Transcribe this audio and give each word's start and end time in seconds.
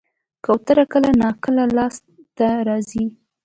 کوتره 0.45 0.83
کله 0.93 1.09
ناکله 1.21 1.63
لاس 1.77 1.95
ته 2.37 2.47
راځي. 2.67 3.05